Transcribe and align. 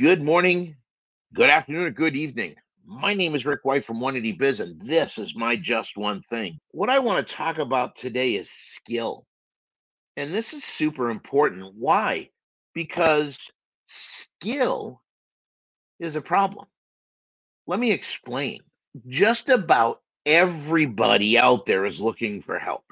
Good 0.00 0.22
morning, 0.22 0.76
good 1.34 1.50
afternoon, 1.50 1.84
or 1.84 1.90
good 1.90 2.16
evening. 2.16 2.54
My 2.86 3.12
name 3.12 3.34
is 3.34 3.44
Rick 3.44 3.60
White 3.64 3.84
from 3.84 4.00
180 4.00 4.32
Biz, 4.38 4.60
and 4.60 4.80
this 4.80 5.18
is 5.18 5.36
my 5.36 5.56
Just 5.56 5.98
One 5.98 6.22
Thing. 6.22 6.58
What 6.70 6.88
I 6.88 6.98
want 6.98 7.28
to 7.28 7.34
talk 7.34 7.58
about 7.58 7.96
today 7.96 8.36
is 8.36 8.50
skill. 8.50 9.26
And 10.16 10.32
this 10.32 10.54
is 10.54 10.64
super 10.64 11.10
important. 11.10 11.74
Why? 11.74 12.30
Because 12.72 13.36
skill 13.88 15.02
is 15.98 16.16
a 16.16 16.22
problem. 16.22 16.64
Let 17.66 17.78
me 17.78 17.92
explain. 17.92 18.60
Just 19.06 19.50
about 19.50 20.00
everybody 20.24 21.36
out 21.36 21.66
there 21.66 21.84
is 21.84 22.00
looking 22.00 22.40
for 22.40 22.58
help. 22.58 22.84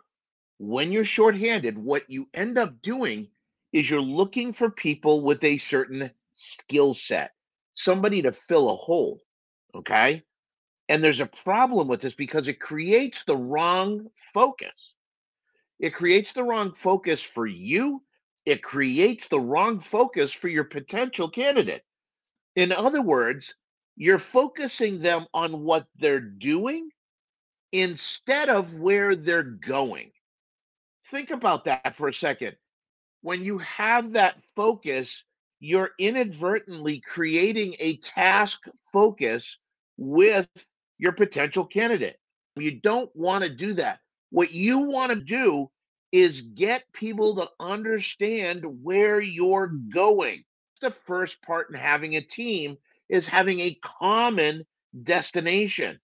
When 0.59 0.93
you're 0.93 1.06
shorthanded, 1.06 1.78
what 1.78 2.02
you 2.10 2.28
end 2.34 2.59
up 2.59 2.82
doing 2.82 3.28
is 3.72 3.88
you're 3.88 4.02
looking 4.02 4.52
for 4.52 4.70
people 4.70 5.22
with 5.22 5.42
a 5.42 5.56
certain 5.56 6.10
skill 6.38 6.95
set, 6.95 7.33
somebody 7.74 8.23
to 8.23 8.33
fill 8.33 8.70
a 8.70 8.77
hole. 8.77 9.20
Okay. 9.74 10.23
And 10.88 11.05
there's 11.05 11.20
a 11.20 11.30
problem 11.45 11.88
with 11.88 12.01
this 12.01 12.15
because 12.15 12.48
it 12.48 12.60
creates 12.60 13.24
the 13.24 13.37
wrong 13.37 14.06
focus. 14.33 14.95
It 15.79 15.95
creates 15.95 16.32
the 16.32 16.43
wrong 16.43 16.74
focus 16.74 17.23
for 17.23 17.46
you. 17.46 18.02
It 18.46 18.62
creates 18.62 19.29
the 19.29 19.41
wrong 19.41 19.80
focus 19.80 20.32
for 20.32 20.48
your 20.48 20.65
potential 20.65 21.29
candidate. 21.29 21.84
In 22.57 22.73
other 22.73 23.02
words, 23.02 23.55
you're 23.96 24.18
focusing 24.18 25.01
them 25.01 25.27
on 25.34 25.65
what 25.65 25.87
they're 25.98 26.20
doing 26.20 26.88
instead 27.73 28.48
of 28.48 28.73
where 28.74 29.15
they're 29.15 29.43
going. 29.43 30.10
Think 31.10 31.30
about 31.30 31.65
that 31.66 31.96
for 31.96 32.09
a 32.09 32.15
second. 32.15 32.57
When 33.20 33.45
you 33.45 33.59
have 33.59 34.12
that 34.12 34.37
focus, 34.57 35.24
you're 35.60 35.90
inadvertently 35.98 37.01
creating 37.01 37.74
a 37.78 37.96
task 37.98 38.60
focus 38.92 39.59
with 39.96 40.48
your 40.98 41.12
potential 41.12 41.65
candidate. 41.65 42.16
You 42.56 42.80
don't 42.80 43.10
want 43.15 43.45
to 43.45 43.54
do 43.54 43.74
that. 43.74 44.00
What 44.30 44.52
you 44.52 44.78
want 44.78 45.10
to 45.10 45.16
do 45.16 45.70
is 46.12 46.40
get 46.40 46.84
people 46.92 47.37
to 47.37 47.48
understand 47.60 48.65
where 48.82 49.20
you're 49.20 49.73
going. 49.92 50.45
The 50.80 50.95
first 51.06 51.40
part 51.42 51.68
in 51.70 51.78
having 51.78 52.16
a 52.16 52.20
team 52.20 52.76
is 53.09 53.26
having 53.26 53.60
a 53.60 53.78
common 53.82 54.65
destination. 55.02 55.98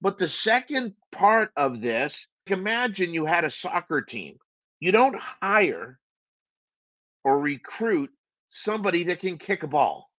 But 0.00 0.18
the 0.18 0.28
second 0.28 0.94
part 1.12 1.50
of 1.56 1.80
this, 1.80 2.26
imagine 2.46 3.14
you 3.14 3.24
had 3.24 3.44
a 3.44 3.50
soccer 3.50 4.00
team. 4.00 4.36
You 4.80 4.92
don't 4.92 5.16
hire 5.18 5.98
or 7.24 7.40
recruit 7.40 8.10
somebody 8.48 9.04
that 9.04 9.20
can 9.20 9.38
kick 9.38 9.62
a 9.62 9.66
ball 9.66 10.10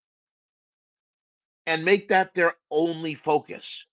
and 1.65 1.83
make 1.83 2.09
that 2.09 2.33
their 2.33 2.55
only 2.71 3.15
focus. 3.15 3.85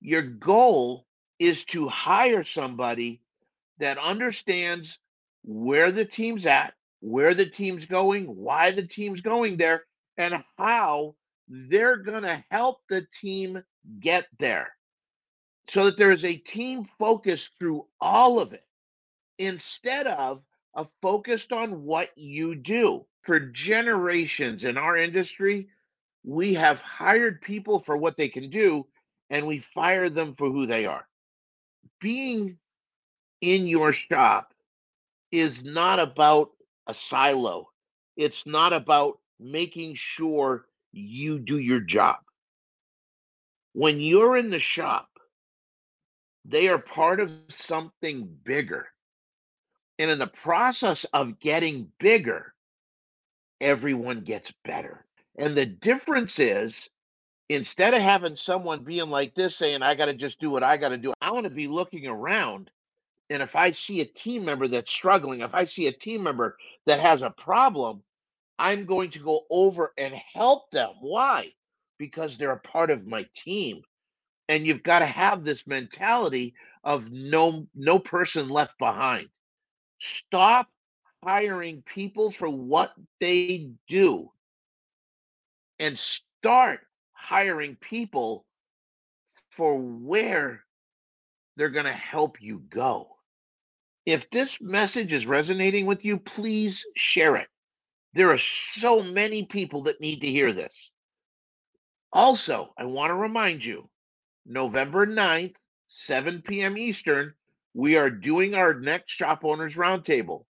Your 0.00 0.22
goal 0.22 1.06
is 1.38 1.64
to 1.66 1.88
hire 1.88 2.44
somebody 2.44 3.20
that 3.78 3.98
understands 3.98 4.98
where 5.44 5.90
the 5.90 6.04
team's 6.04 6.46
at, 6.46 6.74
where 7.00 7.34
the 7.34 7.46
team's 7.46 7.86
going, 7.86 8.26
why 8.26 8.70
the 8.70 8.86
team's 8.86 9.20
going 9.20 9.56
there, 9.56 9.84
and 10.16 10.44
how 10.56 11.14
they're 11.48 11.96
going 11.96 12.22
to 12.22 12.44
help 12.50 12.78
the 12.88 13.06
team 13.20 13.62
get 13.98 14.26
there. 14.38 14.68
So 15.68 15.86
that 15.86 15.96
there 15.96 16.12
is 16.12 16.24
a 16.24 16.36
team 16.36 16.86
focus 16.98 17.50
through 17.58 17.86
all 18.00 18.40
of 18.40 18.52
it 18.52 18.64
instead 19.38 20.06
of 20.06 20.42
a 20.74 20.86
focused 21.00 21.52
on 21.52 21.82
what 21.82 22.10
you 22.16 22.54
do 22.54 23.04
for 23.22 23.40
generations 23.40 24.64
in 24.64 24.76
our 24.76 24.96
industry, 24.96 25.68
we 26.24 26.54
have 26.54 26.78
hired 26.78 27.40
people 27.40 27.80
for 27.80 27.96
what 27.96 28.16
they 28.16 28.28
can 28.28 28.50
do 28.50 28.86
and 29.30 29.46
we 29.46 29.60
fire 29.74 30.08
them 30.08 30.34
for 30.36 30.50
who 30.50 30.66
they 30.66 30.86
are. 30.86 31.06
Being 32.00 32.58
in 33.40 33.66
your 33.66 33.92
shop 33.92 34.52
is 35.30 35.64
not 35.64 35.98
about 35.98 36.50
a 36.86 36.94
silo, 36.94 37.70
it's 38.16 38.46
not 38.46 38.72
about 38.72 39.18
making 39.40 39.94
sure 39.96 40.66
you 40.92 41.38
do 41.38 41.58
your 41.58 41.80
job. 41.80 42.16
When 43.72 44.00
you're 44.00 44.36
in 44.36 44.50
the 44.50 44.58
shop, 44.58 45.08
they 46.44 46.68
are 46.68 46.78
part 46.78 47.20
of 47.20 47.30
something 47.48 48.28
bigger. 48.44 48.88
And 49.98 50.10
in 50.10 50.18
the 50.18 50.26
process 50.26 51.06
of 51.12 51.38
getting 51.40 51.90
bigger, 51.98 52.52
everyone 53.62 54.20
gets 54.22 54.52
better. 54.64 55.06
And 55.38 55.56
the 55.56 55.64
difference 55.64 56.38
is 56.38 56.90
instead 57.48 57.94
of 57.94 58.02
having 58.02 58.36
someone 58.36 58.84
being 58.84 59.08
like 59.08 59.34
this 59.34 59.56
saying, 59.56 59.82
I 59.82 59.94
got 59.94 60.06
to 60.06 60.14
just 60.14 60.40
do 60.40 60.50
what 60.50 60.62
I 60.62 60.76
got 60.76 60.90
to 60.90 60.98
do, 60.98 61.14
I 61.22 61.30
want 61.30 61.44
to 61.44 61.50
be 61.50 61.68
looking 61.68 62.06
around. 62.06 62.70
And 63.30 63.42
if 63.42 63.56
I 63.56 63.70
see 63.70 64.00
a 64.00 64.04
team 64.04 64.44
member 64.44 64.68
that's 64.68 64.92
struggling, 64.92 65.40
if 65.40 65.54
I 65.54 65.64
see 65.64 65.86
a 65.86 65.92
team 65.92 66.22
member 66.22 66.58
that 66.86 67.00
has 67.00 67.22
a 67.22 67.30
problem, 67.30 68.02
I'm 68.58 68.84
going 68.84 69.10
to 69.12 69.18
go 69.20 69.42
over 69.48 69.92
and 69.96 70.12
help 70.34 70.70
them. 70.70 70.90
Why? 71.00 71.52
Because 71.98 72.36
they're 72.36 72.50
a 72.50 72.60
part 72.60 72.90
of 72.90 73.06
my 73.06 73.26
team. 73.34 73.82
And 74.48 74.66
you've 74.66 74.82
got 74.82 74.98
to 74.98 75.06
have 75.06 75.44
this 75.44 75.66
mentality 75.66 76.54
of 76.84 77.10
no 77.10 77.66
no 77.74 77.98
person 77.98 78.48
left 78.48 78.76
behind. 78.78 79.28
Stop 80.00 80.68
hiring 81.22 81.82
people 81.82 82.30
for 82.30 82.48
what 82.48 82.92
they 83.20 83.70
do 83.88 84.30
and 85.78 85.98
start 85.98 86.80
hiring 87.12 87.76
people 87.76 88.44
for 89.50 89.78
where 89.78 90.64
they're 91.56 91.70
going 91.70 91.84
to 91.84 91.92
help 91.92 92.40
you 92.40 92.62
go. 92.70 93.08
If 94.04 94.28
this 94.30 94.60
message 94.60 95.12
is 95.12 95.26
resonating 95.26 95.86
with 95.86 96.04
you, 96.04 96.18
please 96.18 96.84
share 96.96 97.36
it. 97.36 97.46
There 98.14 98.30
are 98.30 98.38
so 98.38 99.02
many 99.02 99.44
people 99.44 99.84
that 99.84 100.00
need 100.00 100.20
to 100.20 100.26
hear 100.26 100.52
this. 100.52 100.90
Also, 102.12 102.74
I 102.76 102.84
want 102.84 103.10
to 103.10 103.14
remind 103.14 103.64
you 103.64 103.88
November 104.44 105.06
9th, 105.06 105.54
7 105.88 106.42
p.m. 106.42 106.76
Eastern, 106.76 107.32
we 107.74 107.96
are 107.96 108.10
doing 108.10 108.54
our 108.54 108.74
next 108.74 109.12
Shop 109.12 109.44
Owners 109.44 109.76
Roundtable 109.76 110.44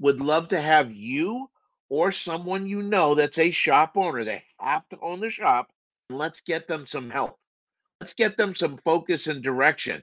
would 0.00 0.20
love 0.20 0.48
to 0.48 0.60
have 0.60 0.92
you 0.92 1.48
or 1.88 2.12
someone 2.12 2.66
you 2.66 2.82
know 2.82 3.14
that's 3.14 3.38
a 3.38 3.50
shop 3.50 3.92
owner. 3.96 4.24
They 4.24 4.42
have 4.60 4.88
to 4.90 4.98
own 5.00 5.20
the 5.20 5.30
shop. 5.30 5.70
Let's 6.10 6.40
get 6.40 6.68
them 6.68 6.86
some 6.86 7.10
help. 7.10 7.38
Let's 8.00 8.14
get 8.14 8.36
them 8.36 8.54
some 8.54 8.78
focus 8.84 9.26
and 9.26 9.42
direction. 9.42 10.02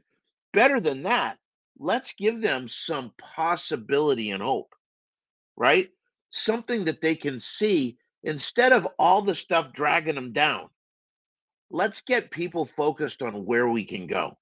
Better 0.54 0.80
than 0.80 1.04
that, 1.04 1.38
let's 1.80 2.14
give 2.14 2.42
them 2.42 2.68
some 2.70 3.12
possibility 3.36 4.32
and 4.32 4.42
hope, 4.42 4.74
right? 5.56 5.90
Something 6.30 6.86
that 6.86 7.02
they 7.02 7.16
can 7.16 7.40
see 7.40 7.98
instead 8.24 8.72
of 8.72 8.88
all 9.00 9.22
the 9.22 9.36
stuff 9.36 9.72
dragging 9.74 10.16
them 10.16 10.34
down. 10.34 10.70
Let's 11.72 12.02
get 12.02 12.32
people 12.32 12.70
focused 12.78 13.22
on 13.22 13.46
where 13.46 13.68
we 13.70 13.86
can 13.86 14.08
go. 14.08 14.38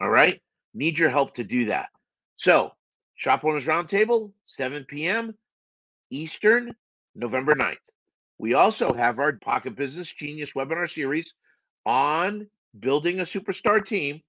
All 0.00 0.10
right. 0.10 0.40
Need 0.74 0.98
your 0.98 1.10
help 1.10 1.34
to 1.34 1.44
do 1.44 1.66
that. 1.66 1.88
So 2.36 2.72
Shop 3.16 3.44
Owners 3.44 3.66
Roundtable, 3.66 4.32
7 4.44 4.84
p.m. 4.84 5.34
Eastern, 6.10 6.74
November 7.14 7.54
9th. 7.54 7.76
We 8.38 8.54
also 8.54 8.92
have 8.92 9.18
our 9.18 9.32
Pocket 9.34 9.76
Business 9.76 10.12
Genius 10.12 10.50
webinar 10.56 10.90
series 10.90 11.32
on 11.86 12.48
building 12.78 13.20
a 13.20 13.24
superstar 13.24 13.84
team. 13.84 14.20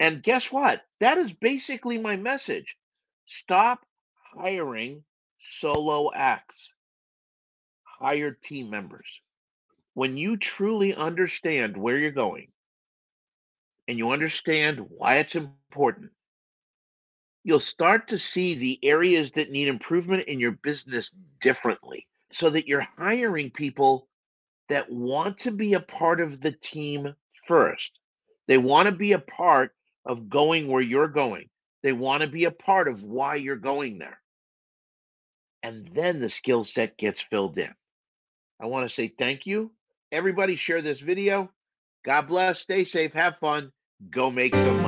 And 0.00 0.22
guess 0.22 0.50
what? 0.50 0.82
That 1.00 1.18
is 1.18 1.32
basically 1.32 1.98
my 1.98 2.16
message. 2.16 2.76
Stop 3.26 3.80
hiring 4.34 5.04
solo 5.40 6.10
acts, 6.14 6.70
hire 7.82 8.32
team 8.32 8.70
members. 8.70 9.06
When 9.94 10.16
you 10.16 10.36
truly 10.36 10.94
understand 10.94 11.76
where 11.76 11.98
you're 11.98 12.10
going 12.10 12.48
and 13.86 13.98
you 13.98 14.10
understand 14.10 14.80
why 14.88 15.18
it's 15.18 15.36
important, 15.36 16.10
you'll 17.44 17.60
start 17.60 18.08
to 18.08 18.18
see 18.18 18.54
the 18.54 18.78
areas 18.82 19.30
that 19.32 19.50
need 19.50 19.68
improvement 19.68 20.26
in 20.26 20.40
your 20.40 20.52
business 20.52 21.10
differently 21.40 22.06
so 22.32 22.50
that 22.50 22.66
you're 22.66 22.86
hiring 22.96 23.50
people 23.50 24.08
that 24.68 24.90
want 24.90 25.38
to 25.38 25.50
be 25.50 25.74
a 25.74 25.80
part 25.80 26.20
of 26.20 26.40
the 26.40 26.52
team 26.52 27.14
first. 27.46 27.92
They 28.48 28.58
want 28.58 28.86
to 28.86 28.92
be 28.92 29.12
a 29.12 29.18
part 29.18 29.72
of 30.06 30.28
going 30.30 30.68
where 30.68 30.82
you're 30.82 31.08
going. 31.08 31.48
They 31.82 31.92
want 31.92 32.22
to 32.22 32.28
be 32.28 32.44
a 32.46 32.50
part 32.50 32.88
of 32.88 33.02
why 33.02 33.36
you're 33.36 33.56
going 33.56 33.98
there. 33.98 34.18
And 35.62 35.88
then 35.94 36.20
the 36.20 36.30
skill 36.30 36.64
set 36.64 36.96
gets 36.96 37.20
filled 37.20 37.58
in. 37.58 37.70
I 38.60 38.66
want 38.66 38.88
to 38.88 38.94
say 38.94 39.12
thank 39.18 39.46
you. 39.46 39.70
Everybody 40.12 40.56
share 40.56 40.82
this 40.82 41.00
video. 41.00 41.50
God 42.04 42.22
bless. 42.22 42.60
Stay 42.60 42.84
safe. 42.84 43.12
Have 43.12 43.38
fun. 43.38 43.72
Go 44.10 44.30
make 44.30 44.54
some 44.54 44.83